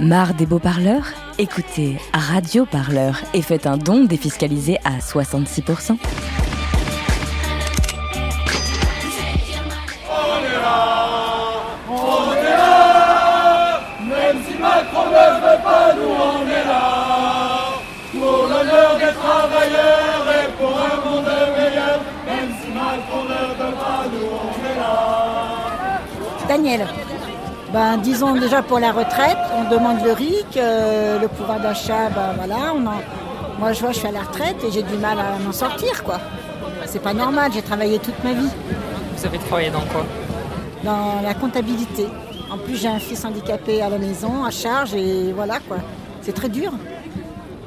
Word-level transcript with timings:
Marre 0.00 0.34
des 0.34 0.46
beaux 0.46 0.58
parleurs 0.58 1.06
Écoutez 1.36 1.98
Radio 2.12 2.64
Parleur 2.64 3.20
et 3.32 3.42
faites 3.42 3.66
un 3.66 3.76
don 3.76 4.04
défiscalisé 4.04 4.78
à 4.84 4.98
66%. 4.98 5.96
Même 14.00 14.38
si 14.46 14.58
Macron 14.58 15.06
ne 15.06 15.40
veut 15.40 15.62
pas, 15.64 15.94
nous 15.96 16.08
on 16.08 16.46
est 16.46 16.64
là. 16.66 16.84
Pour 18.12 18.42
l'honneur 18.48 18.96
des 18.96 19.12
travailleurs 19.12 20.26
et 20.30 20.52
pour 20.56 20.78
un 20.78 20.96
monde 21.04 21.32
meilleur. 21.56 22.00
Même 22.26 22.50
si 22.60 22.68
Macron 22.70 23.24
ne 23.24 23.42
veut 23.54 23.74
pas, 23.74 24.04
nous 24.12 24.26
on 24.30 24.72
est 24.72 24.76
là. 24.78 26.00
Daniel. 26.48 26.86
Ben, 27.74 27.96
disons 27.98 28.34
déjà 28.34 28.62
pour 28.62 28.78
la 28.78 28.92
retraite, 28.92 29.36
on 29.58 29.68
demande 29.68 29.98
le 30.04 30.12
RIC, 30.12 30.56
euh, 30.56 31.18
le 31.18 31.26
pouvoir 31.28 31.58
d'achat, 31.58 32.08
ben 32.14 32.28
voilà, 32.36 32.72
on 32.76 32.86
en- 32.86 33.02
moi 33.58 33.72
je 33.72 33.80
vois 33.80 33.90
je 33.90 33.98
suis 33.98 34.06
à 34.06 34.12
la 34.12 34.20
retraite 34.22 34.58
et 34.64 34.70
j'ai 34.70 34.82
du 34.84 34.96
mal 34.96 35.18
à 35.18 35.36
m'en 35.44 35.50
sortir 35.52 36.04
quoi. 36.04 36.18
C'est 36.86 37.02
pas 37.02 37.12
normal, 37.14 37.50
j'ai 37.52 37.62
travaillé 37.62 37.98
toute 37.98 38.22
ma 38.22 38.32
vie 38.32 38.48
Vous 39.16 39.26
avez 39.26 39.38
travaillé 39.38 39.70
dans 39.70 39.80
quoi? 39.92 40.04
Dans 40.84 41.20
la 41.22 41.34
comptabilité. 41.34 42.06
En 42.52 42.58
plus 42.58 42.76
j'ai 42.76 42.88
un 42.88 43.00
fils 43.00 43.24
handicapé 43.24 43.82
à 43.82 43.88
la 43.88 43.98
maison, 43.98 44.44
à 44.44 44.50
charge 44.52 44.94
et 44.94 45.32
voilà 45.32 45.58
quoi. 45.66 45.78
C'est 46.22 46.32
très 46.40 46.48
dur. 46.48 46.70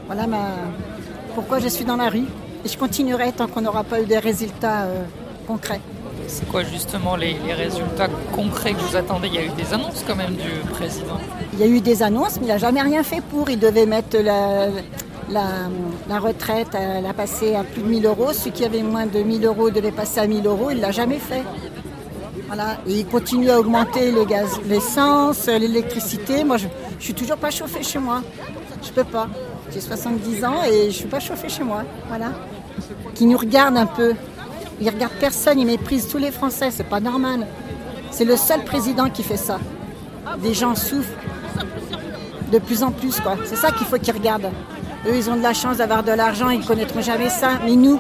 Voilà 0.08 0.26
ma... 0.26 0.44
pourquoi 1.36 1.60
je 1.60 1.68
suis 1.68 1.84
dans 1.84 1.98
la 1.98 2.08
rue. 2.10 2.28
Et 2.64 2.70
je 2.70 2.78
continuerai 2.78 3.34
tant 3.34 3.48
qu'on 3.48 3.62
n'aura 3.62 3.84
pas 3.84 4.00
eu 4.02 4.06
des 4.06 4.20
résultats 4.20 4.84
euh, 4.84 5.04
concrets. 5.48 5.82
C'est 6.28 6.48
quoi 6.50 6.64
justement 6.64 7.16
les, 7.16 7.38
résultats 7.54 8.10
concrets 8.34 8.74
que 8.74 8.80
vous 8.80 8.96
attendez? 8.96 9.30
Il 9.30 9.36
y 9.36 9.38
a 9.38 9.46
eu 9.46 9.50
des 9.50 9.74
annonces 9.74 10.04
quand 10.06 10.16
même 10.16 10.36
du 10.36 10.52
président. 10.72 11.18
Il 11.54 11.60
y 11.60 11.64
a 11.64 11.68
eu 11.68 11.80
des 11.80 12.04
annonces, 12.04 12.36
mais 12.40 12.48
il 12.48 12.50
n'a 12.50 12.58
jamais 12.58 12.82
rien 12.82 13.02
fait 13.02 13.22
pour. 13.22 13.50
Il 13.50 13.60
devait 13.60 13.86
mettre 13.86 14.18
la, 14.18 14.68
la, 15.30 16.20
retraite, 16.20 16.76
euh, 16.76 17.02
la 17.02 17.14
passer 17.14 17.56
à 17.56 17.64
plus 17.64 17.82
de 17.82 17.88
1000 17.88 18.06
euros. 18.06 18.34
Ceux 18.34 18.52
qui 18.52 18.66
avaient 18.66 18.84
moins 18.84 19.06
de 19.06 19.20
1000 19.20 19.46
euros 19.46 19.70
devaient 19.70 19.92
passer 19.92 20.20
à 20.20 20.28
1000 20.28 20.46
euros. 20.46 20.70
Il 20.70 20.78
ne 20.78 20.82
l'a 20.82 20.92
jamais 20.92 21.20
fait. 21.20 21.44
Voilà. 22.48 22.78
Et 22.88 23.00
il 23.00 23.06
continue 23.06 23.50
à 23.50 23.60
augmenter 23.60 24.12
le 24.12 24.26
gaz, 24.26 24.60
l'essence, 24.68 25.48
l'électricité. 25.48 26.44
Moi, 26.44 26.58
je 26.58 26.66
ne 26.66 26.72
suis 27.00 27.14
toujours 27.14 27.38
pas 27.38 27.52
chauffée 27.52 27.84
chez 27.84 28.00
moi. 28.00 28.22
Je 28.84 28.92
peux 28.92 29.04
pas. 29.06 29.28
J'ai 29.74 29.82
70 29.82 30.46
ans 30.46 30.64
et 30.66 30.84
je 30.84 30.88
ne 30.88 30.92
suis 30.92 31.08
pas 31.08 31.20
chauffée 31.20 31.50
chez 31.50 31.64
moi. 31.64 31.84
Voilà. 32.10 32.32
Qui 33.16 33.26
nous 33.26 33.38
regarde 33.38 33.78
un 33.78 33.86
peu. 33.86 34.14
Il 34.80 34.90
regarde 34.90 35.14
personne, 35.20 35.60
il 35.60 35.66
méprise 35.66 36.08
tous 36.08 36.18
les 36.18 36.32
Français. 36.32 36.70
C'est 36.72 36.84
pas 36.88 37.00
normal. 37.00 37.48
C'est 38.12 38.26
le 38.26 38.38
seul 38.38 38.64
président 38.64 39.10
qui 39.10 39.24
fait 39.24 39.38
ça. 39.38 39.60
Des 40.42 40.54
gens 40.54 40.76
souffrent 40.76 41.10
de 42.52 42.60
plus 42.60 42.84
en 42.84 42.92
plus. 42.92 43.20
quoi. 43.20 43.36
C'est 43.46 43.56
ça 43.56 43.72
qu'il 43.72 43.88
faut 43.88 43.98
qu'ils 43.98 44.14
regardent. 44.14 44.52
Eux, 45.08 45.16
ils 45.16 45.30
ont 45.30 45.36
de 45.36 45.42
la 45.44 45.54
chance 45.54 45.78
d'avoir 45.78 46.04
de 46.04 46.12
l'argent, 46.12 46.50
ils 46.50 46.60
ne 46.60 46.66
connaîtront 46.66 47.02
jamais 47.02 47.30
ça. 47.30 47.52
Mais 47.66 47.76
nous, 47.76 48.00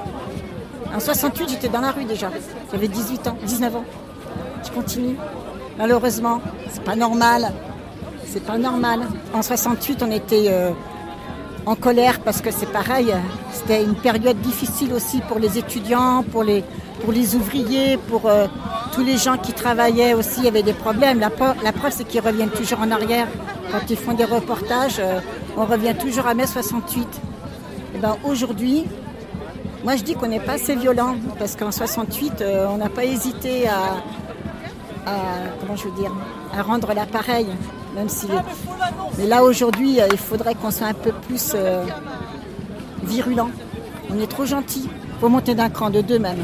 en 0.95 0.99
68, 0.99 1.49
j'étais 1.49 1.69
dans 1.69 1.81
la 1.81 1.91
rue 1.91 2.05
déjà. 2.05 2.29
J'avais 2.71 2.87
18 2.87 3.27
ans, 3.27 3.37
19 3.43 3.75
ans. 3.75 3.85
Je 4.65 4.71
continue. 4.71 5.15
Malheureusement, 5.77 6.41
c'est 6.69 6.83
pas 6.83 6.95
normal. 6.95 7.51
C'est 8.25 8.43
pas 8.43 8.57
normal. 8.57 9.01
En 9.33 9.41
68, 9.41 10.03
on 10.03 10.11
était 10.11 10.45
euh, 10.49 10.71
en 11.67 11.75
colère 11.75 12.21
parce 12.21 12.41
que 12.41 12.49
c'est 12.49 12.71
pareil. 12.71 13.13
C'était 13.51 13.83
une 13.83 13.95
période 13.95 14.39
difficile 14.39 14.93
aussi 14.93 15.19
pour 15.27 15.37
les 15.37 15.57
étudiants, 15.57 16.23
pour 16.31 16.43
les, 16.43 16.63
ouvriers, 17.35 17.97
pour 17.97 18.25
euh, 18.25 18.47
tous 18.93 19.03
les 19.03 19.17
gens 19.17 19.37
qui 19.37 19.51
travaillaient 19.51 20.13
aussi. 20.13 20.39
Il 20.39 20.45
y 20.45 20.47
avait 20.47 20.63
des 20.63 20.73
problèmes. 20.73 21.19
La, 21.19 21.29
preuve, 21.29 21.91
c'est 21.91 22.05
qu'ils 22.05 22.21
reviennent 22.21 22.51
toujours 22.51 22.79
en 22.79 22.89
arrière. 22.89 23.27
Quand 23.71 23.81
ils 23.89 23.97
font 23.97 24.13
des 24.13 24.23
reportages, 24.23 24.99
euh, 24.99 25.19
on 25.57 25.65
revient 25.65 25.93
toujours 25.99 26.25
à 26.25 26.33
mai 26.33 26.47
68. 26.47 27.05
Et 27.95 27.99
ben 27.99 28.15
aujourd'hui, 28.23 28.85
moi 29.83 29.97
je 29.97 30.03
dis 30.03 30.13
qu'on 30.15 30.27
n'est 30.27 30.39
pas 30.39 30.53
assez 30.53 30.75
violent 30.75 31.15
parce 31.37 31.57
qu'en 31.57 31.71
68, 31.71 32.41
euh, 32.41 32.67
on 32.69 32.77
n'a 32.77 32.89
pas 32.89 33.03
hésité 33.03 33.67
à, 33.67 33.97
comment 35.59 35.75
je 35.75 35.87
à 36.57 36.61
rendre 36.61 36.93
l'appareil, 36.93 37.47
même 37.97 38.09
si. 38.09 38.27
Mais 39.17 39.25
là 39.25 39.43
aujourd'hui, 39.43 39.99
euh, 39.99 40.07
il 40.11 40.17
faudrait 40.17 40.55
qu'on 40.55 40.71
soit 40.71 40.87
un 40.87 40.93
peu 40.93 41.11
plus 41.11 41.53
euh, 41.55 41.83
virulent. 43.03 43.49
On 44.09 44.19
est 44.19 44.27
trop 44.27 44.45
gentil. 44.45 44.87
Faut 45.19 45.29
monter 45.29 45.55
d'un 45.55 45.69
cran, 45.69 45.89
de 45.89 46.01
deux 46.01 46.19
même. 46.19 46.37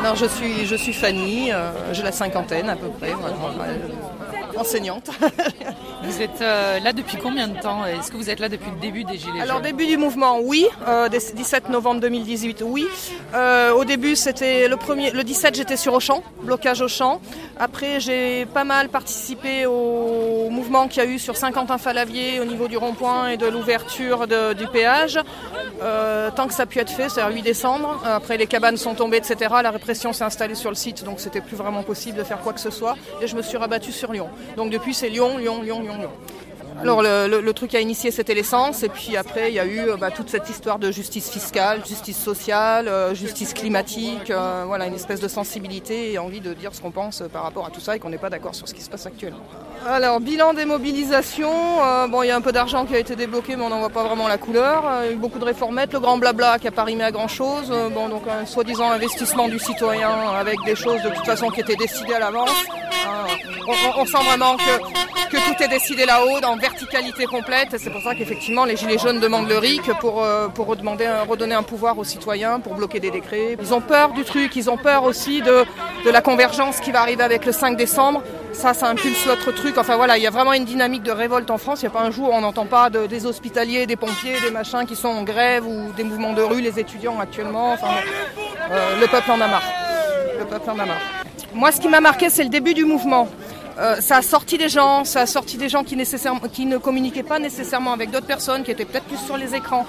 Alors 0.00 0.16
je 0.16 0.26
suis, 0.26 0.66
je 0.66 0.74
suis 0.74 0.92
Fanny, 0.92 1.50
euh, 1.50 1.70
j'ai 1.92 2.02
la 2.02 2.12
cinquantaine 2.12 2.68
à 2.68 2.76
peu 2.76 2.88
près, 2.88 3.14
enseignante. 4.56 5.10
Vous 6.04 6.20
êtes 6.20 6.40
euh, 6.40 6.80
là 6.80 6.92
depuis 6.92 7.16
combien 7.16 7.46
de 7.46 7.58
temps? 7.60 7.86
Est-ce 7.86 8.10
que 8.10 8.16
vous 8.16 8.28
êtes 8.28 8.40
là 8.40 8.48
depuis 8.48 8.70
le 8.72 8.80
début 8.80 9.04
des 9.04 9.18
Gilets 9.18 9.40
Alors 9.40 9.56
jaunes? 9.58 9.62
début 9.66 9.86
du 9.86 9.96
mouvement, 9.96 10.40
oui, 10.42 10.66
euh, 10.88 11.08
des 11.08 11.18
17 11.18 11.68
novembre 11.68 12.00
2018, 12.00 12.64
oui. 12.66 12.86
Euh, 13.34 13.72
au 13.72 13.84
début 13.84 14.16
c'était 14.16 14.66
le 14.66 14.76
premier, 14.76 15.12
le 15.12 15.22
17 15.22 15.54
j'étais 15.54 15.76
sur 15.76 15.94
Auchan, 15.94 16.24
blocage 16.42 16.80
Auchan. 16.82 17.20
Après 17.56 18.00
j'ai 18.00 18.46
pas 18.46 18.64
mal 18.64 18.88
participé 18.88 19.64
au 19.66 20.48
mouvement 20.50 20.88
qu'il 20.88 21.04
y 21.04 21.06
a 21.06 21.08
eu 21.08 21.20
sur 21.20 21.36
Saint-Quentin-Falavier 21.36 22.40
au 22.40 22.44
niveau 22.46 22.66
du 22.66 22.76
rond-point 22.76 23.28
et 23.28 23.36
de 23.36 23.46
l'ouverture 23.46 24.26
du 24.26 24.66
péage. 24.66 25.20
Euh, 25.82 26.30
tant 26.30 26.46
que 26.46 26.54
ça 26.54 26.62
a 26.62 26.66
pu 26.66 26.78
être 26.78 26.90
fait, 26.90 27.08
c'est 27.08 27.20
à 27.20 27.28
8 27.30 27.42
décembre. 27.42 28.00
Après 28.04 28.36
les 28.36 28.46
cabanes 28.46 28.76
sont 28.76 28.94
tombées, 28.94 29.16
etc. 29.18 29.36
La 29.62 29.70
répression 29.70 30.12
s'est 30.12 30.24
installée 30.24 30.54
sur 30.54 30.70
le 30.70 30.76
site, 30.76 31.04
donc 31.04 31.18
c'était 31.20 31.40
plus 31.40 31.56
vraiment 31.56 31.82
possible 31.82 32.16
de 32.18 32.24
faire 32.24 32.40
quoi 32.40 32.52
que 32.52 32.60
ce 32.60 32.70
soit. 32.70 32.94
Et 33.20 33.26
je 33.26 33.34
me 33.36 33.42
suis 33.42 33.56
rabattue 33.56 33.92
sur 33.92 34.12
Lyon. 34.12 34.28
Donc 34.56 34.70
depuis 34.70 34.94
c'est 34.94 35.08
Lyon, 35.08 35.38
Lyon, 35.38 35.60
Lyon, 35.62 35.80
Lyon, 35.82 35.96
Lyon. 35.98 36.10
Alors 36.80 37.02
le, 37.02 37.28
le- 37.28 37.40
le 37.42 37.52
truc 37.52 37.74
à 37.74 37.80
initier 37.80 38.10
c'était 38.10 38.32
l'essence 38.34 38.82
et 38.82 38.88
puis 38.88 39.16
après 39.16 39.50
il 39.50 39.54
y 39.54 39.60
a 39.60 39.66
eu 39.66 39.90
euh, 39.90 39.96
bah, 39.96 40.10
toute 40.10 40.30
cette 40.30 40.48
histoire 40.48 40.78
de 40.78 40.90
justice 40.90 41.30
fiscale, 41.30 41.84
justice 41.86 42.16
sociale, 42.18 42.88
euh, 42.88 43.14
justice 43.14 43.52
climatique, 43.52 44.30
euh, 44.30 44.64
voilà 44.66 44.86
une 44.86 44.94
espèce 44.94 45.20
de 45.20 45.28
sensibilité 45.28 46.12
et 46.12 46.18
envie 46.18 46.40
de 46.40 46.54
dire 46.54 46.74
ce 46.74 46.80
qu'on 46.80 46.90
pense 46.90 47.20
euh, 47.20 47.28
par 47.28 47.42
rapport 47.42 47.66
à 47.66 47.70
tout 47.70 47.80
ça 47.80 47.94
et 47.94 47.98
qu'on 47.98 48.08
n'est 48.08 48.16
pas 48.18 48.30
d'accord 48.30 48.54
sur 48.54 48.66
ce 48.66 48.72
qui 48.74 48.80
se 48.80 48.88
passe 48.88 49.04
actuellement. 49.06 49.42
Alors 49.88 50.20
bilan 50.20 50.54
des 50.54 50.64
mobilisations, 50.64 51.82
euh, 51.82 52.06
bon 52.06 52.22
il 52.22 52.28
y 52.28 52.30
a 52.30 52.36
un 52.36 52.40
peu 52.40 52.52
d'argent 52.52 52.86
qui 52.86 52.94
a 52.94 52.98
été 52.98 53.16
débloqué 53.16 53.56
mais 53.56 53.64
on 53.64 53.68
n'en 53.68 53.80
voit 53.80 53.90
pas 53.90 54.04
vraiment 54.04 54.28
la 54.28 54.38
couleur, 54.38 54.84
Euh, 54.86 55.14
beaucoup 55.16 55.40
de 55.40 55.44
réformettes, 55.44 55.92
le 55.92 55.98
grand 55.98 56.18
blabla 56.18 56.58
qui 56.60 56.68
a 56.68 56.70
pas 56.70 56.84
rimé 56.84 57.02
à 57.02 57.10
grand 57.10 57.26
chose, 57.26 57.72
bon 57.92 58.08
donc 58.08 58.22
un 58.28 58.46
soi-disant 58.46 58.90
investissement 58.92 59.48
du 59.48 59.58
citoyen 59.58 60.10
avec 60.38 60.56
des 60.64 60.76
choses 60.76 61.02
de 61.02 61.08
toute 61.08 61.26
façon 61.26 61.48
qui 61.48 61.60
étaient 61.60 61.76
décidées 61.76 62.14
à 62.14 62.20
l'avance. 62.20 62.50
Hein, 63.06 63.26
on, 63.96 64.06
sent 64.06 64.22
vraiment 64.24 64.56
que, 64.56 65.36
tout 65.36 65.62
est 65.62 65.68
décidé 65.68 66.04
là-haut, 66.06 66.40
dans 66.40 66.56
verticalité 66.56 67.24
complète. 67.24 67.76
C'est 67.78 67.90
pour 67.90 68.02
ça 68.02 68.14
qu'effectivement 68.14 68.64
les 68.64 68.76
Gilets 68.76 68.98
jaunes 68.98 69.18
demandent 69.18 69.48
le 69.48 69.58
RIC 69.58 69.90
pour, 69.98 70.22
euh, 70.22 70.48
redonner 70.56 71.54
un 71.54 71.62
pouvoir 71.64 71.98
aux 71.98 72.04
citoyens, 72.04 72.60
pour 72.60 72.74
bloquer 72.74 73.00
des 73.00 73.10
décrets. 73.10 73.56
Ils 73.60 73.74
ont 73.74 73.80
peur 73.80 74.12
du 74.12 74.24
truc, 74.24 74.54
ils 74.54 74.70
ont 74.70 74.76
peur 74.76 75.02
aussi 75.04 75.42
de 75.42 75.64
la 76.10 76.20
convergence 76.20 76.78
qui 76.78 76.92
va 76.92 77.00
arriver 77.00 77.24
avec 77.24 77.44
le 77.46 77.52
5 77.52 77.76
décembre. 77.76 78.22
Ça, 78.52 78.74
ça 78.74 78.88
impulse 78.88 79.26
l'autre 79.26 79.50
truc. 79.52 79.76
Enfin 79.78 79.96
voilà, 79.96 80.16
il 80.18 80.22
y 80.22 80.26
a 80.26 80.30
vraiment 80.30 80.52
une 80.52 80.64
dynamique 80.64 81.02
de 81.02 81.10
révolte 81.10 81.50
en 81.50 81.58
France. 81.58 81.80
Il 81.82 81.86
n'y 81.86 81.88
a 81.88 81.98
pas 81.98 82.02
un 82.04 82.10
jour 82.10 82.28
où 82.30 82.32
on 82.32 82.40
n'entend 82.42 82.66
pas 82.66 82.90
de- 82.90 83.06
des 83.06 83.26
hospitaliers, 83.26 83.86
des 83.86 83.96
pompiers, 83.96 84.40
des 84.40 84.50
machins 84.50 84.84
qui 84.86 84.94
sont 84.94 85.08
en 85.08 85.22
grève 85.22 85.66
ou 85.66 85.90
des 85.96 86.04
mouvements 86.04 86.32
de 86.32 86.42
rue, 86.42 86.60
les 86.60 86.78
étudiants 86.78 87.18
actuellement. 87.18 87.72
Enfin, 87.72 87.88
euh, 88.70 89.00
le 89.00 89.06
peuple 89.08 89.30
en 89.30 89.40
a 89.40 89.48
marre. 89.48 89.62
Le 90.38 90.44
peuple 90.44 90.70
en 90.70 90.78
a 90.78 90.86
marre. 90.86 91.00
Moi, 91.54 91.72
ce 91.72 91.80
qui 91.80 91.88
m'a 91.88 92.00
marqué, 92.00 92.30
c'est 92.30 92.44
le 92.44 92.50
début 92.50 92.74
du 92.74 92.84
mouvement. 92.84 93.28
Euh, 93.78 93.96
ça 94.00 94.16
a 94.18 94.22
sorti 94.22 94.58
des 94.58 94.68
gens, 94.68 95.04
ça 95.04 95.22
a 95.22 95.26
sorti 95.26 95.56
des 95.56 95.68
gens 95.70 95.82
qui 95.82 95.96
ne 95.96 96.76
communiquaient 96.76 97.22
pas 97.22 97.38
nécessairement 97.38 97.92
avec 97.94 98.10
d'autres 98.10 98.26
personnes, 98.26 98.62
qui 98.64 98.70
étaient 98.70 98.84
peut-être 98.84 99.06
plus 99.06 99.16
sur 99.18 99.36
les 99.38 99.54
écrans. 99.54 99.86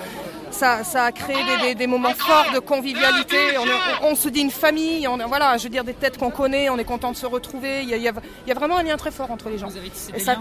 Ça, 0.54 0.84
ça 0.84 1.06
a 1.06 1.12
créé 1.12 1.36
des, 1.44 1.58
des- 1.68 1.76
des 1.76 1.88
moments 1.88 2.14
forts 2.14 2.46
de 2.54 2.60
convivialité. 2.60 3.38
On, 3.60 3.66
est- 3.66 3.70
on- 4.04 4.12
on 4.12 4.16
se 4.16 4.30
dit 4.30 4.42
une 4.42 4.52
famille, 4.52 5.08
on, 5.08 5.20
est- 5.20 5.24
voilà, 5.26 5.58
je 5.58 5.64
veux 5.64 5.70
dire 5.70 5.84
des 5.84 5.94
têtes 5.96 6.18
qu'on 6.18 6.30
connaît, 6.30 6.70
on 6.70 6.78
est 6.78 6.84
content 6.86 7.12
de 7.12 7.18
se 7.18 7.26
retrouver. 7.26 7.82
Il 7.82 7.90
y 7.90 7.94
a, 7.94 7.98
il 7.98 8.04
y 8.04 8.08
a- 8.08 8.14
il 8.46 8.50
y 8.50 8.52
a 8.52 8.56
vraiment 8.56 8.78
un 8.78 8.84
lien 8.84 8.96
très 8.96 9.12
fort 9.12 9.32
entre 9.32 9.50
les 9.50 9.58
gens. 9.58 9.68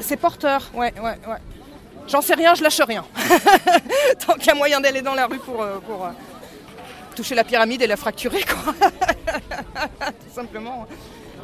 C'est 0.03 0.17
porteur, 0.17 0.71
ouais, 0.75 0.93
ouais, 1.03 1.19
ouais. 1.29 1.39
J'en 2.09 2.21
sais 2.21 2.35
rien, 2.35 2.55
je 2.55 2.63
lâche 2.63 2.81
rien. 2.81 3.05
Tant 4.27 4.35
qu'il 4.35 4.47
y 4.47 4.51
a 4.51 4.55
moyen 4.55 4.81
d'aller 4.81 5.03
dans 5.03 5.15
la 5.15 5.27
rue 5.27 5.39
pour, 5.39 5.63
euh, 5.63 5.79
pour 5.79 6.05
euh, 6.05 6.11
toucher 7.17 7.35
la 7.35 7.45
pyramide 7.45 7.81
et 7.83 7.87
la 7.87 7.97
fracturer, 7.97 8.43
quoi. 8.43 8.75
Tout 10.07 10.35
simplement. 10.35 10.87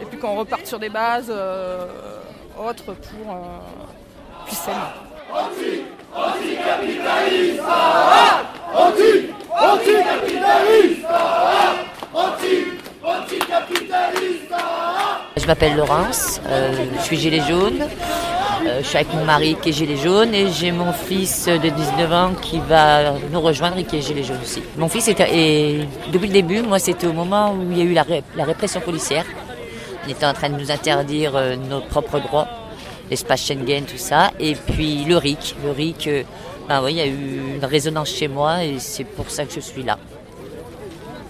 Et 0.01 0.05
puis 0.05 0.19
qu'on 0.19 0.35
reparte 0.37 0.67
sur 0.67 0.79
des 0.79 0.89
bases 0.91 1.31
euh, 1.31 1.87
autres 2.59 2.85
pour 2.95 3.33
euh, 3.33 4.45
plus 4.47 4.57
saines. 4.57 4.75
Je 15.37 15.47
m'appelle 15.47 15.77
Laurence, 15.77 16.41
euh, 16.47 16.73
je 16.99 17.03
suis 17.05 17.17
gilet 17.17 17.41
jaune. 17.49 17.81
Euh, 18.67 18.81
je 18.83 18.87
suis 18.87 18.97
avec 18.97 19.15
mon 19.15 19.25
mari 19.25 19.57
qui 19.63 19.71
est 19.71 19.73
gilet 19.73 19.97
jaune 19.97 20.35
et 20.35 20.51
j'ai 20.51 20.73
mon 20.73 20.93
fils 20.93 21.47
de 21.47 21.69
19 21.69 22.13
ans 22.13 22.33
qui 22.35 22.59
va 22.59 23.13
nous 23.33 23.41
rejoindre 23.41 23.79
et 23.79 23.85
qui 23.85 23.97
est 23.97 24.03
gilet 24.03 24.23
jaune 24.23 24.41
aussi. 24.43 24.63
Mon 24.77 24.89
fils 24.89 25.09
et 25.09 25.81
depuis 26.13 26.27
le 26.27 26.33
début, 26.33 26.61
moi 26.61 26.79
c'était 26.79 27.07
au 27.07 27.13
moment 27.13 27.55
où 27.55 27.71
il 27.71 27.79
y 27.79 27.81
a 27.81 27.85
eu 27.85 27.95
la, 27.95 28.45
répression 28.45 28.81
policière. 28.81 29.25
On 30.07 30.11
était 30.11 30.27
en 30.27 30.35
train 30.35 30.51
de 30.51 30.59
nous 30.59 30.71
interdire 30.71 31.33
euh, 31.37 31.57
nos 31.57 31.81
propres 31.81 32.19
droits, 32.19 32.49
l'espace 33.11 33.47
Schengen, 33.47 33.85
tout 33.85 33.97
ça. 33.97 34.33
Et 34.39 34.55
puis 34.55 35.05
le 35.05 35.17
RIC. 35.17 35.55
Le 35.65 35.71
RIC, 35.71 36.09
ben 36.69 36.83
oui, 36.83 36.93
il 36.93 36.97
y 36.97 37.01
a 37.01 37.07
eu 37.07 37.55
une 37.57 37.65
résonance 37.65 38.11
chez 38.11 38.29
moi 38.29 38.65
et 38.65 38.79
c'est 38.79 39.05
pour 39.05 39.31
ça 39.31 39.45
que 39.45 39.53
je 39.53 39.61
suis 39.61 39.83
là. 39.83 39.99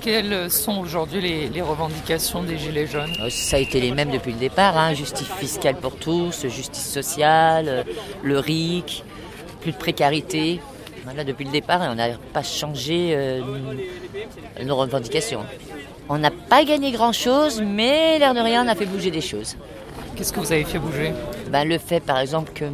Quelles 0.01 0.51
sont 0.51 0.79
aujourd'hui 0.79 1.21
les, 1.21 1.49
les 1.49 1.63
revendications 1.63 2.43
des 2.43 2.57
Gilets 2.57 2.87
jaunes 2.87 3.13
Euh, 3.21 3.29
Ça 3.31 3.57
a 3.57 3.59
été 3.59 3.81
les 3.81 3.91
mêmes 3.91 4.11
depuis 4.11 4.33
le 4.33 4.39
départ, 4.39 4.77
hein. 4.79 4.95
justice 4.95 5.27
fiscale 5.39 5.77
pour 5.77 5.97
tous, 5.97 6.47
justice 6.47 6.89
sociale, 6.89 7.85
le 8.23 8.39
RIC, 8.39 9.03
plus 9.61 9.73
de 9.73 9.77
précarité. 9.77 10.61
Voilà, 11.05 11.25
depuis 11.25 11.45
le 11.45 11.51
départ, 11.51 11.81
on 11.91 11.95
n'a 11.97 12.11
pas 12.33 12.43
changé 12.43 13.13
euh, 13.17 13.41
nos 14.63 14.77
revendications. 14.77 15.45
On 16.09 16.19
n'a 16.19 16.31
pas 16.31 16.65
gagné 16.65 16.91
grand-chose, 16.93 17.61
mais 17.61 18.19
l'air 18.19 18.35
de 18.35 18.41
rien, 18.41 18.65
on 18.65 18.69
a 18.69 18.75
fait 18.75 18.87
bouger 18.87 19.11
des 19.11 19.21
choses. 19.21 19.57
Qu'est-ce 20.19 20.33
que 20.33 20.41
vous 20.41 20.51
avez 20.51 20.65
fait 20.65 20.81
bouger 20.81 21.13
Ben, 21.53 21.63
le 21.63 21.79
fait, 21.79 22.01
par 22.01 22.19
exemple, 22.19 22.53
que 22.53 22.65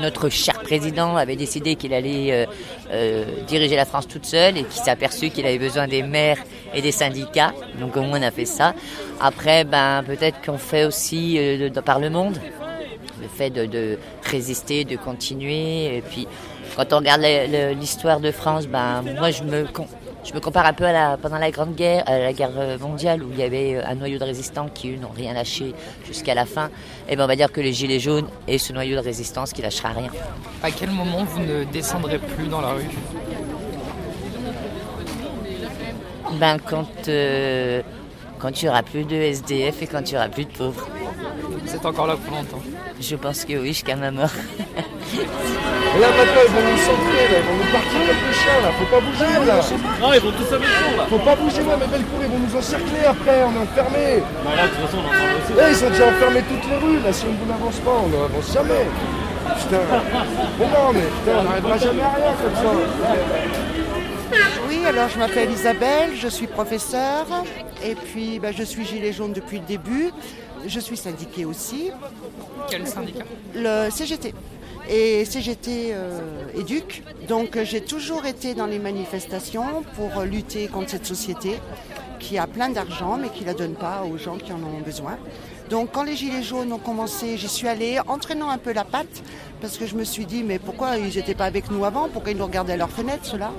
notre 0.00 0.30
cher 0.30 0.54
président 0.62 1.14
avait 1.18 1.36
décidé 1.36 1.74
qu'il 1.74 1.92
allait 1.92 2.32
euh, 2.32 2.46
euh, 2.90 3.24
diriger 3.46 3.76
la 3.76 3.84
France 3.84 4.08
toute 4.08 4.24
seule 4.24 4.56
et 4.56 4.64
qu'il 4.64 4.82
s'est 4.82 4.90
aperçu 4.90 5.28
qu'il 5.28 5.44
avait 5.44 5.58
besoin 5.58 5.88
des 5.88 6.02
maires 6.02 6.38
et 6.72 6.80
des 6.80 6.92
syndicats. 6.92 7.52
Donc 7.78 7.98
au 7.98 8.00
moins 8.00 8.18
on 8.18 8.22
a 8.22 8.30
fait 8.30 8.46
ça. 8.46 8.74
Après, 9.20 9.64
ben 9.64 10.04
peut-être 10.06 10.40
qu'on 10.40 10.56
fait 10.56 10.86
aussi 10.86 11.36
euh, 11.38 11.68
par 11.84 12.00
le 12.00 12.08
monde 12.08 12.40
le 13.20 13.28
fait 13.28 13.50
de, 13.50 13.66
de 13.66 13.98
résister, 14.22 14.84
de 14.84 14.96
continuer. 14.96 15.98
Et 15.98 16.00
puis 16.00 16.26
quand 16.76 16.94
on 16.94 16.96
regarde 16.96 17.20
l'histoire 17.78 18.20
de 18.20 18.30
France, 18.30 18.66
ben 18.68 19.04
moi 19.18 19.30
je 19.30 19.42
me 19.42 19.66
je 20.26 20.34
me 20.34 20.40
compare 20.40 20.66
un 20.66 20.72
peu 20.72 20.84
à 20.84 20.92
la, 20.92 21.16
pendant 21.16 21.38
la 21.38 21.50
Grande 21.52 21.76
Guerre, 21.76 22.02
à 22.06 22.18
la 22.18 22.32
guerre 22.32 22.50
euh, 22.56 22.78
mondiale, 22.78 23.22
où 23.22 23.28
il 23.30 23.38
y 23.38 23.44
avait 23.44 23.76
euh, 23.76 23.86
un 23.86 23.94
noyau 23.94 24.18
de 24.18 24.24
résistants 24.24 24.68
qui, 24.68 24.90
eux, 24.90 24.96
n'ont 24.96 25.12
rien 25.14 25.32
lâché 25.32 25.72
jusqu'à 26.04 26.34
la 26.34 26.44
fin. 26.46 26.68
Et 27.08 27.14
ben, 27.14 27.24
on 27.24 27.26
va 27.28 27.36
dire 27.36 27.52
que 27.52 27.60
les 27.60 27.72
Gilets 27.72 28.00
jaunes 28.00 28.26
est 28.48 28.58
ce 28.58 28.72
noyau 28.72 28.96
de 28.96 29.02
résistance 29.02 29.52
qui 29.52 29.62
lâchera 29.62 29.90
rien. 29.90 30.10
À 30.64 30.72
quel 30.72 30.90
moment 30.90 31.24
vous 31.24 31.40
ne 31.40 31.62
descendrez 31.64 32.18
plus 32.18 32.48
dans 32.48 32.60
la 32.60 32.72
rue? 32.72 32.90
Ben, 36.40 36.58
quand, 36.58 37.08
euh, 37.08 37.82
quand 38.40 38.60
il 38.60 38.64
n'y 38.64 38.68
aura 38.68 38.82
plus 38.82 39.04
de 39.04 39.14
SDF 39.14 39.82
et 39.82 39.86
quand 39.86 40.10
il 40.10 40.14
n'y 40.14 40.16
aura 40.18 40.28
plus 40.28 40.44
de 40.44 40.50
pauvres. 40.50 40.88
Vous 41.64 41.74
êtes 41.74 41.86
encore 41.86 42.06
là 42.06 42.16
pour 42.16 42.34
longtemps. 42.36 42.62
Je 43.00 43.16
pense 43.16 43.44
que 43.44 43.54
oui, 43.54 43.68
jusqu'à 43.68 43.96
ma 43.96 44.10
mort. 44.10 44.30
Et 45.96 46.00
là 46.00 46.08
maintenant 46.08 46.42
ils 46.46 46.52
vont 46.52 46.70
nous 46.70 46.78
sortir, 46.78 47.24
là, 47.30 47.38
ils 47.40 47.46
vont 47.46 47.56
nous 47.56 47.72
partir 47.72 47.98
comme 48.06 48.28
des 48.28 48.34
chiens 48.34 48.60
là, 48.62 48.70
faut 48.72 48.84
pas 48.84 49.00
bouger 49.00 49.46
là 49.46 49.60
Non, 50.00 50.12
ils 50.12 50.20
vont 50.20 50.32
tous 50.32 50.52
avec 50.54 50.68
nous 50.68 50.96
là. 50.96 51.06
Faut 51.08 51.18
pas 51.18 51.36
bouger 51.36 51.62
moi 51.62 51.76
mes 51.76 51.86
belles 51.86 52.04
cours, 52.04 52.20
ils 52.20 52.28
vont 52.28 52.38
nous 52.38 52.56
encercler 52.56 53.04
après, 53.06 53.44
on 53.44 53.54
est 53.54 53.62
enfermés 53.64 54.22
Bah 54.44 54.50
là, 54.56 54.64
de 54.64 54.68
toute 54.68 54.80
façon, 54.84 54.98
on 54.98 55.06
entend 55.06 55.30
aussi. 55.40 55.52
Eh, 55.56 55.72
ils 55.72 55.84
ont 55.86 55.90
déjà 55.90 56.06
enfermé 56.08 56.42
toutes 56.42 56.70
les 56.70 56.76
rues, 56.76 57.00
là 57.00 57.12
si 57.12 57.24
on 57.24 57.46
n'avance 57.46 57.76
pas, 57.76 57.96
on 58.04 58.08
n'avance 58.08 58.52
jamais 58.52 58.86
Putain 59.56 59.80
Mais 60.58 60.66
non 60.66 60.92
mais 60.92 61.00
putain, 61.00 61.38
on 61.38 61.44
n'arrivera 61.44 61.78
jamais 61.78 62.02
à 62.02 62.12
rien 62.12 62.34
comme 62.42 62.56
ça 62.56 62.70
Oui, 64.68 64.78
alors 64.86 65.08
je 65.08 65.18
m'appelle 65.18 65.50
Isabelle, 65.50 66.10
je 66.14 66.28
suis 66.28 66.46
professeure 66.46 67.26
et 67.84 67.94
puis 67.94 68.38
bah, 68.38 68.52
je 68.52 68.64
suis 68.64 68.84
gilet 68.84 69.12
jaune 69.12 69.32
depuis 69.32 69.58
le 69.58 69.64
début. 69.64 70.10
Je 70.66 70.80
suis 70.80 70.96
syndiquée 70.96 71.44
aussi, 71.44 71.90
Quel 72.68 72.86
syndicat? 72.86 73.24
Le 73.54 73.88
CGT. 73.90 74.34
Et 74.88 75.24
CGT 75.24 75.90
euh, 75.92 76.20
éduque. 76.56 77.02
Donc 77.28 77.56
euh, 77.56 77.64
j'ai 77.64 77.80
toujours 77.80 78.26
été 78.26 78.54
dans 78.54 78.66
les 78.66 78.78
manifestations 78.78 79.82
pour 79.94 80.22
lutter 80.22 80.68
contre 80.68 80.90
cette 80.90 81.06
société 81.06 81.58
qui 82.18 82.38
a 82.38 82.46
plein 82.46 82.70
d'argent 82.70 83.16
mais 83.16 83.28
qui 83.28 83.42
ne 83.42 83.46
la 83.46 83.54
donne 83.54 83.74
pas 83.74 84.02
aux 84.04 84.16
gens 84.16 84.36
qui 84.36 84.52
en 84.52 84.56
ont 84.56 84.80
besoin. 84.84 85.18
Donc 85.70 85.90
quand 85.92 86.04
les 86.04 86.16
Gilets 86.16 86.42
jaunes 86.42 86.72
ont 86.72 86.78
commencé, 86.78 87.36
j'y 87.36 87.48
suis 87.48 87.68
allée 87.68 87.98
entraînant 88.06 88.50
un 88.50 88.58
peu 88.58 88.72
la 88.72 88.84
patte 88.84 89.22
parce 89.60 89.76
que 89.76 89.86
je 89.86 89.96
me 89.96 90.04
suis 90.04 90.24
dit 90.24 90.42
mais 90.44 90.58
pourquoi 90.58 90.96
ils 90.96 91.16
n'étaient 91.16 91.34
pas 91.34 91.46
avec 91.46 91.70
nous 91.70 91.84
avant? 91.84 92.08
Pourquoi 92.08 92.32
ils 92.32 92.38
nous 92.38 92.46
regardaient 92.46 92.74
à 92.74 92.76
leurs 92.76 92.90
fenêtres 92.90 93.24
ceux-là? 93.24 93.52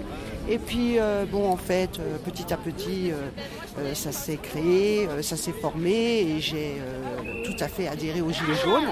Et 0.49 0.59
puis 0.59 0.97
euh, 0.97 1.25
bon 1.29 1.51
en 1.51 1.57
fait 1.57 1.99
euh, 1.99 2.17
petit 2.23 2.53
à 2.53 2.57
petit 2.57 3.11
euh, 3.11 3.93
ça 3.93 4.13
s'est 4.13 4.37
créé, 4.37 5.07
ça 5.21 5.35
s'est 5.35 5.51
formé 5.51 5.91
et 5.91 6.39
j'ai 6.39 6.77
tout 7.45 7.55
à 7.59 7.67
fait 7.67 7.87
adhéré 7.87 8.21
aux 8.21 8.31
Gilets 8.31 8.55
jaunes. 8.63 8.91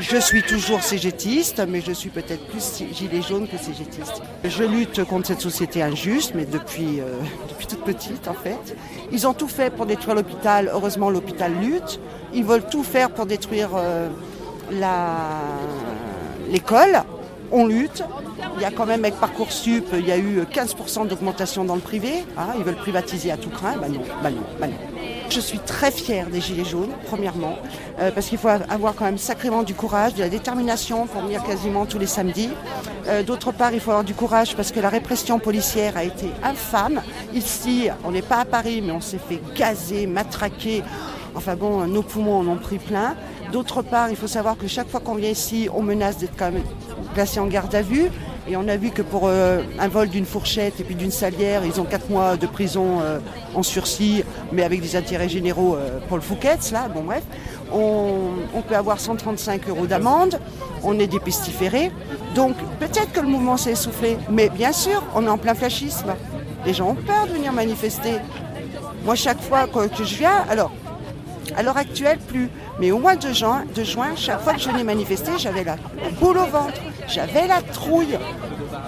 Je 0.00 0.16
suis 0.16 0.42
toujours 0.42 0.82
cégétiste 0.82 1.62
mais 1.68 1.80
je 1.80 1.92
suis 1.92 2.10
peut-être 2.10 2.44
plus 2.48 2.82
gilet 2.92 3.22
jaune 3.22 3.46
que 3.46 3.56
cégétiste. 3.56 4.22
Je 4.42 4.64
lutte 4.64 5.04
contre 5.04 5.28
cette 5.28 5.40
société 5.40 5.82
injuste 5.82 6.32
mais 6.34 6.46
depuis, 6.46 7.00
depuis 7.48 7.66
toute 7.68 7.84
petite 7.84 8.26
en 8.26 8.34
fait. 8.34 8.76
Ils 9.12 9.24
ont 9.28 9.34
tout 9.34 9.46
fait 9.46 9.70
pour 9.70 9.86
détruire 9.86 10.16
l'hôpital, 10.16 10.68
heureusement 10.72 11.10
l'hôpital 11.10 11.52
lutte. 11.60 12.00
Ils 12.34 12.44
veulent 12.44 12.68
tout 12.68 12.82
faire 12.82 13.10
pour 13.10 13.26
détruire 13.26 13.70
l'école. 16.50 17.04
On 17.50 17.66
lutte. 17.66 18.02
Il 18.56 18.62
y 18.62 18.64
a 18.64 18.70
quand 18.70 18.86
même 18.86 19.04
avec 19.04 19.14
Parcoursup, 19.20 19.86
il 19.92 20.06
y 20.06 20.12
a 20.12 20.18
eu 20.18 20.40
15% 20.42 21.06
d'augmentation 21.06 21.64
dans 21.64 21.74
le 21.76 21.80
privé. 21.80 22.24
hein. 22.36 22.48
ils 22.58 22.64
veulent 22.64 22.76
privatiser 22.76 23.30
à 23.30 23.36
tout 23.36 23.50
craint. 23.50 23.76
Bah 23.80 23.88
non, 23.88 24.00
bah 24.22 24.30
non, 24.30 24.42
bah 24.60 24.66
non. 24.66 24.74
Je 25.30 25.40
suis 25.40 25.58
très 25.58 25.90
fière 25.90 26.26
des 26.28 26.40
Gilets 26.40 26.64
jaunes, 26.64 26.90
premièrement, 27.06 27.56
euh, 28.00 28.10
parce 28.10 28.26
qu'il 28.28 28.38
faut 28.38 28.48
avoir 28.48 28.94
quand 28.94 29.04
même 29.04 29.18
sacrément 29.18 29.62
du 29.62 29.74
courage, 29.74 30.14
de 30.14 30.20
la 30.20 30.28
détermination 30.30 31.06
pour 31.06 31.20
venir 31.22 31.42
quasiment 31.44 31.84
tous 31.86 31.98
les 31.98 32.06
samedis. 32.06 32.48
Euh, 33.06 33.22
D'autre 33.22 33.52
part, 33.52 33.72
il 33.72 33.80
faut 33.80 33.90
avoir 33.90 34.04
du 34.04 34.14
courage 34.14 34.56
parce 34.56 34.72
que 34.72 34.80
la 34.80 34.88
répression 34.88 35.38
policière 35.38 35.96
a 35.96 36.04
été 36.04 36.30
infâme. 36.42 37.02
Ici, 37.34 37.88
on 38.04 38.10
n'est 38.10 38.22
pas 38.22 38.38
à 38.38 38.44
Paris, 38.46 38.82
mais 38.84 38.92
on 38.92 39.00
s'est 39.02 39.18
fait 39.18 39.40
gazer, 39.54 40.06
matraquer. 40.06 40.82
Enfin 41.34 41.54
bon, 41.56 41.86
nos 41.86 42.02
poumons 42.02 42.38
en 42.40 42.46
ont 42.48 42.56
pris 42.56 42.78
plein. 42.78 43.14
D'autre 43.52 43.82
part, 43.82 44.10
il 44.10 44.16
faut 44.16 44.26
savoir 44.26 44.56
que 44.56 44.66
chaque 44.66 44.88
fois 44.88 45.00
qu'on 45.00 45.14
vient 45.14 45.30
ici, 45.30 45.68
on 45.74 45.82
menace 45.82 46.18
d'être 46.18 46.36
quand 46.38 46.50
même 46.50 46.62
placé 47.14 47.40
en 47.40 47.46
garde 47.46 47.74
à 47.74 47.82
vue. 47.82 48.10
Et 48.50 48.56
on 48.56 48.66
a 48.66 48.76
vu 48.76 48.90
que 48.90 49.02
pour 49.02 49.22
euh, 49.24 49.60
un 49.78 49.88
vol 49.88 50.08
d'une 50.08 50.24
fourchette 50.24 50.80
et 50.80 50.84
puis 50.84 50.94
d'une 50.94 51.10
salière, 51.10 51.66
ils 51.66 51.80
ont 51.80 51.84
quatre 51.84 52.08
mois 52.08 52.36
de 52.38 52.46
prison 52.46 53.00
euh, 53.00 53.18
en 53.54 53.62
sursis, 53.62 54.24
mais 54.52 54.62
avec 54.62 54.80
des 54.80 54.96
intérêts 54.96 55.28
généraux 55.28 55.76
euh, 55.76 55.98
pour 56.08 56.16
le 56.16 56.22
Fouquet's, 56.22 56.72
là, 56.72 56.88
bon 56.88 57.02
bref. 57.02 57.22
On, 57.70 58.62
peut 58.66 58.76
avoir 58.76 59.00
135 59.00 59.68
euros 59.68 59.86
d'amende, 59.86 60.40
on 60.82 60.98
est 60.98 61.06
des 61.06 61.20
pestiférés. 61.20 61.92
Donc 62.34 62.56
peut-être 62.80 63.12
que 63.12 63.20
le 63.20 63.28
mouvement 63.28 63.58
s'est 63.58 63.72
essoufflé, 63.72 64.16
mais 64.30 64.48
bien 64.48 64.72
sûr, 64.72 65.02
on 65.14 65.26
est 65.26 65.28
en 65.28 65.38
plein 65.38 65.54
fascisme. 65.54 66.14
Les 66.64 66.72
gens 66.72 66.90
ont 66.90 66.94
peur 66.94 67.26
de 67.26 67.34
venir 67.34 67.52
manifester. 67.52 68.16
Moi, 69.04 69.14
chaque 69.14 69.40
fois 69.40 69.66
que 69.66 70.04
je 70.04 70.16
viens, 70.16 70.44
alors, 70.50 70.72
à 71.56 71.62
l'heure 71.62 71.76
actuelle, 71.76 72.18
plus. 72.18 72.48
Mais 72.80 72.90
au 72.90 72.98
mois 72.98 73.16
de 73.16 73.32
juin, 73.32 73.64
de 73.74 73.84
juin 73.84 74.08
chaque 74.16 74.40
fois 74.40 74.54
que 74.54 74.60
je 74.60 74.68
venais 74.68 74.84
manifester, 74.84 75.32
j'avais 75.38 75.64
la 75.64 75.76
boule 76.20 76.38
au 76.38 76.46
ventre, 76.46 76.80
j'avais 77.08 77.46
la 77.46 77.62
trouille. 77.62 78.18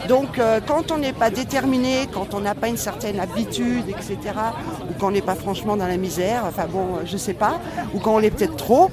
Donc, 0.08 0.38
euh, 0.38 0.60
quand 0.66 0.90
on 0.90 0.98
n'est 0.98 1.12
pas 1.12 1.30
déterminé, 1.30 2.08
quand 2.12 2.34
on 2.34 2.40
n'a 2.40 2.54
pas 2.54 2.68
une 2.68 2.76
certaine 2.76 3.20
habitude, 3.20 3.84
etc., 3.88 4.18
ou 4.88 4.92
quand 4.98 5.08
on 5.08 5.10
n'est 5.10 5.20
pas 5.20 5.34
franchement 5.34 5.76
dans 5.76 5.86
la 5.86 5.96
misère, 5.96 6.44
enfin 6.46 6.66
bon, 6.70 6.96
euh, 6.96 7.02
je 7.04 7.16
sais 7.16 7.34
pas, 7.34 7.60
ou 7.94 7.98
quand 7.98 8.14
on 8.14 8.18
l'est 8.18 8.30
peut-être 8.30 8.56
trop, 8.56 8.90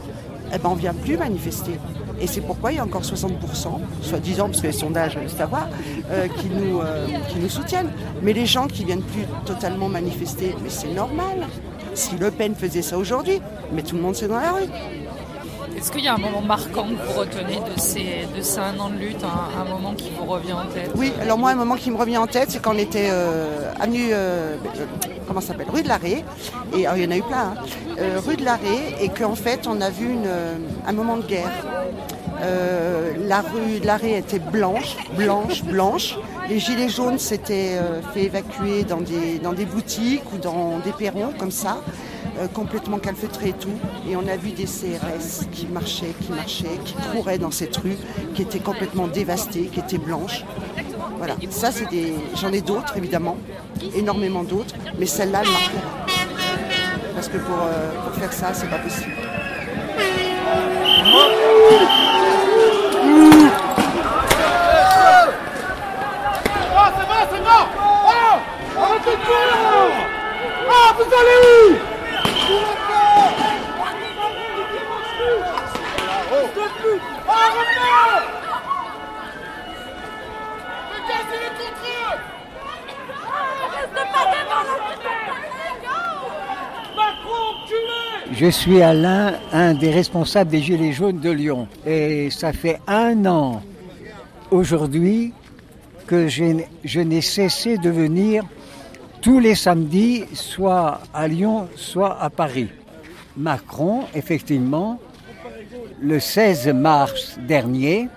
eh 0.54 0.58
ben, 0.58 0.70
on 0.70 0.76
vient 0.76 0.94
plus 0.94 1.18
manifester. 1.18 1.80
Et 2.20 2.26
c'est 2.26 2.42
pourquoi 2.42 2.72
il 2.72 2.78
y 2.78 2.80
a 2.80 2.84
encore 2.84 3.04
60%, 3.04 3.30
soi-disant, 4.02 4.48
parce 4.48 4.62
que 4.62 4.68
les 4.68 4.74
sondages, 4.74 5.18
le 5.22 5.28
savoir, 5.28 5.68
euh, 6.12 6.28
qui, 6.28 6.48
nous, 6.48 6.80
qui 7.30 7.38
nous 7.38 7.50
soutiennent. 7.50 7.92
Mais 8.24 8.34
les 8.34 8.48
gens 8.48 8.66
qui 8.68 8.86
viennent 8.86 9.04
plus 9.04 9.26
totalement 9.46 9.88
manifester, 9.88 10.56
mais 10.64 10.70
c'est 10.70 10.94
normal. 10.94 11.48
Si 11.98 12.16
Le 12.16 12.30
Pen 12.30 12.54
faisait 12.54 12.84
ça 12.84 12.96
aujourd'hui, 12.96 13.42
mais 13.74 13.82
tout 13.82 13.96
le 13.96 14.02
monde 14.04 14.16
c'est 14.16 14.28
dans 14.28 14.40
la 14.40 14.52
rue. 14.52 14.70
Est-ce 15.76 15.92
qu'il 15.92 16.04
y 16.04 16.08
a 16.08 16.14
un 16.14 16.20
moment 16.20 16.42
marquant 16.42 16.86
que 16.86 16.94
vous 16.94 17.20
retenez 17.20 17.56
de 17.56 17.80
ces, 17.80 18.28
de 18.36 18.42
ces 18.42 18.60
un 18.60 18.78
an 18.80 18.90
de 18.90 18.98
lutte, 18.98 19.24
un, 19.24 19.60
un 19.62 19.66
moment 19.66 19.94
qui 19.94 20.12
vous 20.18 20.26
revient 20.26 20.54
en 20.54 20.66
tête? 20.68 20.92
Oui, 20.96 21.12
alors 21.20 21.40
moi, 21.40 21.50
un 21.52 21.56
moment 21.56 21.76
qui 21.76 21.90
me 21.90 21.98
revient 21.98 22.18
en 22.18 22.28
tête, 22.28 22.52
c'est 22.52 22.62
quand 22.62 22.76
on 22.76 22.78
était 22.78 23.10
euh, 23.12 23.72
avenue, 23.80 24.10
euh, 24.12 24.56
euh, 24.78 24.86
comment 25.28 25.42
ça 25.42 25.50
s'appelle, 25.50 25.70
rue 25.72 25.82
de 25.82 25.88
l'Arrêt, 25.88 26.24
et 26.76 26.86
alors, 26.86 26.98
il 26.98 27.04
y 27.04 27.08
en 27.08 27.12
a 27.12 27.18
eu 27.18 27.24
plein, 27.24 27.38
hein, 27.38 27.54
euh, 28.00 28.20
rue 28.26 28.38
de 28.38 28.46
l'Arrêt, 28.46 28.96
et 29.02 29.10
qu'en 29.10 29.36
fait, 29.36 29.68
on 29.68 29.82
a 29.82 29.90
vu 29.90 30.06
une, 30.06 30.30
un 30.88 30.94
moment 30.94 31.18
de 31.18 31.24
guerre. 31.24 31.52
Euh, 32.42 33.14
la 33.26 33.42
rue 33.42 33.80
de 33.80 33.86
l'Arrêt 33.86 34.20
était 34.20 34.40
blanche, 34.40 34.96
blanche, 35.16 35.64
blanche. 35.64 36.18
Les 36.50 36.60
gilets 36.60 36.90
jaunes 36.90 37.18
s'étaient 37.18 37.78
euh, 37.78 38.02
fait 38.14 38.26
évacuer 38.26 38.84
dans 38.84 39.02
des, 39.02 39.66
boutiques 39.66 40.32
ou 40.34 40.38
dans 40.38 40.78
des 40.80 40.92
perrons 40.92 41.34
comme 41.38 41.52
ça, 41.52 41.80
euh, 42.40 42.48
complètement 42.48 43.00
calfeutrés 43.00 43.50
et 43.50 43.54
tout. 43.54 43.74
Et 44.10 44.16
on 44.16 44.28
a 44.28 44.38
vu 44.38 44.52
des 44.52 44.66
CRS 44.66 45.48
qui 45.52 45.68
marchaient, 45.68 46.14
qui 46.22 46.32
marchaient, 46.32 46.80
qui 46.86 46.96
couraient 47.12 47.40
dans 47.40 47.52
cette 47.52 47.76
rue, 47.78 47.98
qui 48.36 48.44
étaient 48.44 48.60
complètement 48.60 49.08
dévastées, 49.08 49.66
qui 49.66 49.80
étaient 49.80 49.98
blanches. 49.98 50.46
Voilà, 51.18 51.36
ça 51.50 51.72
c'est 51.72 51.90
des. 51.90 52.14
J'en 52.36 52.52
ai 52.52 52.62
d'autres 52.62 52.96
évidemment, 52.96 53.38
énormément 53.96 54.44
d'autres, 54.44 54.76
mais 55.00 55.08
celle-là 55.08 55.42
elle 55.44 55.52
marque. 55.52 55.72
Parce 57.16 57.30
que 57.30 57.38
pour, 57.38 57.58
pour 58.04 58.14
faire 58.14 58.32
ça, 58.32 58.54
c'est 58.54 58.70
pas 58.70 58.78
possible. 58.78 59.12
Je 88.40 88.52
suis 88.52 88.84
Alain, 88.84 89.34
un 89.52 89.74
des 89.74 89.90
responsables 89.90 90.52
des 90.52 90.62
Gilets 90.62 90.92
jaunes 90.92 91.20
de 91.20 91.32
Lyon. 91.32 91.68
Et 91.88 92.30
ça 92.30 92.54
fait 92.54 92.80
un 92.86 93.26
an 93.26 93.64
aujourd'hui 94.52 95.34
que 96.06 96.28
je 96.28 97.00
n'ai 97.00 97.22
cessé 97.22 97.80
de 97.80 97.90
venir 97.90 98.44
tous 99.22 99.40
les 99.40 99.56
samedis, 99.56 100.26
soit 100.34 101.02
à 101.14 101.28
Lyon, 101.28 101.68
soit 101.76 102.22
à 102.22 102.30
Paris. 102.30 102.70
Macron, 103.36 104.06
effectivement, 104.16 105.00
le 106.02 106.20
16 106.20 106.68
mars 106.70 107.38
dernier, 107.48 108.10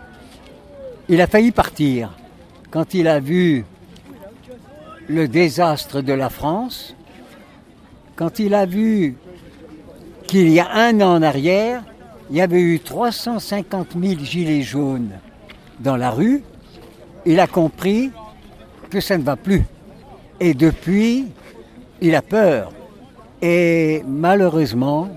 il 1.09 1.21
a 1.21 1.27
failli 1.27 1.51
partir 1.51 2.11
quand 2.71 2.95
il 2.95 3.09
a 3.09 3.21
vu 3.21 3.65
le 5.09 5.27
désastre 5.27 6.01
de 6.01 6.13
la 6.13 6.31
France, 6.31 6.95
quand 8.15 8.39
il 8.39 8.55
a 8.55 8.65
vu 8.65 9.17
qu'il 10.27 10.51
y 10.51 10.61
a 10.61 10.71
un 10.73 11.01
an 11.01 11.17
en 11.17 11.23
arrière, 11.23 11.83
il 12.31 12.37
y 12.37 12.41
avait 12.41 12.61
eu 12.61 12.79
350 12.79 13.97
000 14.01 14.21
gilets 14.21 14.63
jaunes 14.63 15.11
dans 15.81 15.97
la 15.97 16.11
rue, 16.11 16.45
il 17.27 17.41
a 17.41 17.49
compris 17.49 18.11
que 18.89 19.01
ça 19.01 19.19
ne 19.19 19.25
va 19.25 19.37
plus. 19.37 19.65
Et 20.41 20.55
depuis, 20.55 21.27
il 22.01 22.15
a 22.15 22.23
peur. 22.23 22.73
Et 23.43 24.03
malheureusement, 24.07 25.09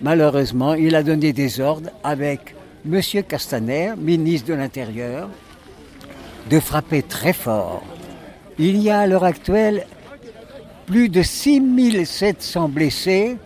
malheureusement, 0.00 0.74
il 0.74 0.96
a 0.96 1.04
donné 1.04 1.32
des 1.32 1.60
ordres 1.60 1.90
avec 2.02 2.56
M. 2.84 3.00
Castaner, 3.26 3.92
ministre 3.96 4.48
de 4.48 4.54
l'Intérieur, 4.54 5.28
de 6.50 6.58
frapper 6.58 7.02
très 7.02 7.32
fort. 7.32 7.82
Il 8.58 8.80
y 8.82 8.90
a 8.90 9.00
à 9.00 9.06
l'heure 9.06 9.24
actuelle 9.24 9.86
plus 10.86 11.08
de 11.08 11.22
6700 11.22 12.68
blessés, 12.68 13.36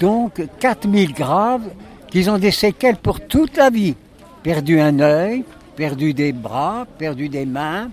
donc 0.00 0.42
4000 0.58 1.12
graves, 1.12 1.68
qui 2.10 2.28
ont 2.30 2.38
des 2.38 2.50
séquelles 2.50 2.96
pour 2.96 3.20
toute 3.20 3.58
la 3.58 3.68
vie. 3.68 3.94
Perdu 4.42 4.80
un 4.80 5.00
œil, 5.00 5.44
perdu 5.76 6.14
des 6.14 6.32
bras, 6.32 6.86
perdu 6.98 7.28
des 7.28 7.44
mains. 7.44 7.90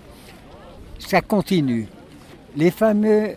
Ça 0.98 1.20
continue. 1.20 1.88
Les 2.56 2.70
fameux 2.70 3.30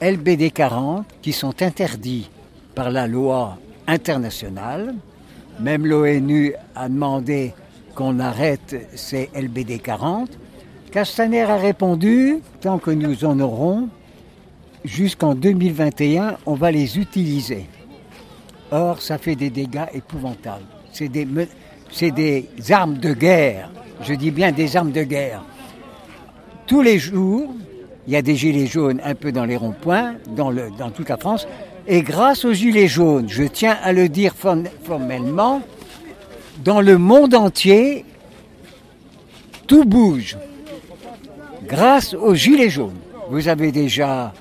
LBD 0.00 0.52
40 0.52 1.06
qui 1.20 1.32
sont 1.32 1.60
interdits 1.60 2.30
par 2.74 2.90
la 2.90 3.08
loi 3.08 3.58
internationale, 3.88 4.94
même 5.58 5.84
l'ONU 5.86 6.54
a 6.76 6.88
demandé 6.88 7.52
qu'on 7.96 8.20
arrête 8.20 8.88
ces 8.94 9.28
LBD 9.34 9.80
40. 9.80 10.30
Castaner 10.92 11.42
a 11.42 11.56
répondu, 11.56 12.38
tant 12.60 12.78
que 12.78 12.92
nous 12.92 13.24
en 13.24 13.40
aurons, 13.40 13.88
jusqu'en 14.84 15.34
2021, 15.34 16.36
on 16.46 16.54
va 16.54 16.70
les 16.70 16.98
utiliser. 16.98 17.66
Or, 18.70 19.02
ça 19.02 19.18
fait 19.18 19.34
des 19.34 19.50
dégâts 19.50 19.86
épouvantables. 19.92 20.64
C'est 20.92 21.08
des, 21.08 21.26
c'est 21.90 22.12
des 22.12 22.48
armes 22.70 22.98
de 22.98 23.12
guerre. 23.14 23.70
Je 24.00 24.14
dis 24.14 24.30
bien 24.30 24.52
des 24.52 24.76
armes 24.76 24.92
de 24.92 25.02
guerre. 25.02 25.42
Tous 26.66 26.82
les 26.82 26.98
jours, 26.98 27.52
il 28.06 28.12
y 28.12 28.16
a 28.16 28.22
des 28.22 28.36
gilets 28.36 28.66
jaunes 28.66 29.00
un 29.04 29.14
peu 29.14 29.32
dans 29.32 29.44
les 29.44 29.56
ronds-points, 29.56 30.14
dans, 30.36 30.50
le, 30.50 30.70
dans 30.78 30.90
toute 30.90 31.08
la 31.08 31.16
France. 31.16 31.46
Et 31.86 32.02
grâce 32.02 32.44
aux 32.44 32.52
gilets 32.52 32.88
jaunes, 32.88 33.28
je 33.28 33.44
tiens 33.44 33.76
à 33.82 33.92
le 33.92 34.08
dire 34.08 34.34
formellement, 34.84 35.62
dans 36.62 36.80
le 36.80 36.98
monde 36.98 37.34
entier, 37.34 38.04
tout 39.66 39.84
bouge. 39.84 40.36
Grâce 41.66 42.14
aux 42.14 42.34
gilets 42.34 42.70
jaunes. 42.70 42.98
Vous 43.30 43.48
avez 43.48 43.72
déjà 43.72 44.32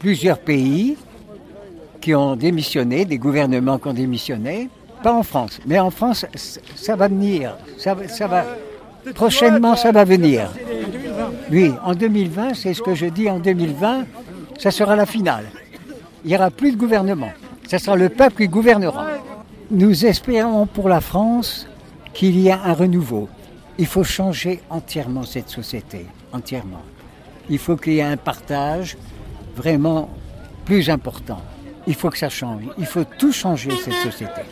plusieurs 0.00 0.38
pays 0.38 0.96
qui 2.00 2.14
ont 2.14 2.36
démissionné, 2.36 3.04
des 3.04 3.18
gouvernements 3.18 3.78
qui 3.78 3.88
ont 3.88 3.94
démissionné. 3.94 4.68
Pas 5.02 5.12
en 5.12 5.22
France, 5.22 5.60
mais 5.66 5.78
en 5.78 5.90
France, 5.90 6.26
ça 6.74 6.96
va 6.96 7.06
venir. 7.06 7.56
Ça, 7.76 7.96
ça 8.08 8.26
va, 8.26 8.44
prochainement, 9.14 9.76
ça 9.76 9.92
va 9.92 10.04
venir. 10.04 10.50
Oui, 11.50 11.72
en 11.82 11.94
2020, 11.94 12.54
c'est 12.54 12.74
ce 12.74 12.82
que 12.82 12.94
je 12.94 13.06
dis, 13.06 13.28
en 13.30 13.38
2020, 13.38 14.04
ça 14.58 14.70
sera 14.70 14.96
la 14.96 15.06
finale. 15.06 15.46
Il 16.24 16.28
n'y 16.30 16.36
aura 16.36 16.50
plus 16.50 16.72
de 16.72 16.76
gouvernement. 16.76 17.30
Ce 17.68 17.78
sera 17.78 17.96
le 17.96 18.08
peuple 18.08 18.42
qui 18.42 18.48
gouvernera. 18.48 19.06
Nous 19.70 20.04
espérons 20.04 20.66
pour 20.66 20.88
la 20.88 21.00
France 21.00 21.66
qu'il 22.12 22.38
y 22.40 22.50
a 22.50 22.60
un 22.64 22.72
renouveau. 22.72 23.28
Il 23.78 23.86
faut 23.86 24.04
changer 24.04 24.60
entièrement 24.70 25.24
cette 25.24 25.48
société, 25.48 26.06
entièrement. 26.32 26.82
Il 27.48 27.58
faut 27.58 27.76
qu'il 27.76 27.94
y 27.94 27.98
ait 27.98 28.02
un 28.02 28.16
partage 28.16 28.96
vraiment 29.56 30.10
plus 30.64 30.90
important. 30.90 31.40
Il 31.86 31.94
faut 31.94 32.10
que 32.10 32.18
ça 32.18 32.28
change. 32.28 32.62
Il 32.76 32.86
faut 32.86 33.04
tout 33.04 33.32
changer 33.32 33.70
cette 33.82 33.94
société. 33.94 34.42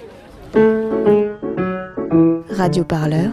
Radio 2.50 2.84
Parleur, 2.84 3.32